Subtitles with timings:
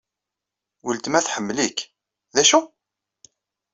[0.85, 1.79] Weltma tḥemmel-ik.
[2.33, 2.59] D acu?